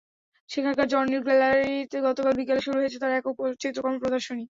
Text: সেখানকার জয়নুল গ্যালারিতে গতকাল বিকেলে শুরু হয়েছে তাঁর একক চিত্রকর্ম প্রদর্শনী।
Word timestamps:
সেখানকার 0.49 0.87
জয়নুল 0.91 1.21
গ্যালারিতে 1.27 1.97
গতকাল 2.07 2.33
বিকেলে 2.39 2.61
শুরু 2.65 2.77
হয়েছে 2.79 2.97
তাঁর 3.01 3.17
একক 3.19 3.27
চিত্রকর্ম 3.61 3.95
প্রদর্শনী। 4.01 4.43